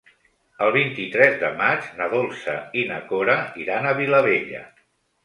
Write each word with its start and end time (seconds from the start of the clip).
El 0.67 0.71
vint-i-tres 0.75 1.35
de 1.43 1.51
maig 1.59 1.85
na 1.99 2.07
Dolça 2.13 2.55
i 2.81 2.87
na 2.93 2.97
Cora 3.13 3.37
iran 3.65 3.89
a 3.89 3.93
Vilabella. 4.01 4.65